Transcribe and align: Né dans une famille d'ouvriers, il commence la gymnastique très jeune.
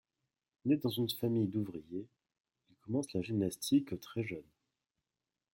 Né 0.65 0.77
dans 0.77 0.89
une 0.89 1.11
famille 1.11 1.45
d'ouvriers, 1.47 2.07
il 2.71 2.75
commence 2.77 3.13
la 3.13 3.21
gymnastique 3.21 3.99
très 3.99 4.23
jeune. 4.23 4.49